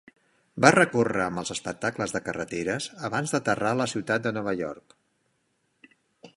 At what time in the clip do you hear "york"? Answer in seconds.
4.65-5.01